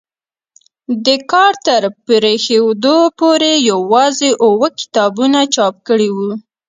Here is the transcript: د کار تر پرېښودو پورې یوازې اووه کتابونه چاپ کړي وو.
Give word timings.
د 1.05 1.07
کار 1.31 1.53
تر 1.67 1.83
پرېښودو 2.07 2.97
پورې 3.19 3.51
یوازې 3.71 4.29
اووه 4.45 4.69
کتابونه 4.79 5.39
چاپ 5.55 5.75
کړي 5.87 6.09
وو. 6.15 6.31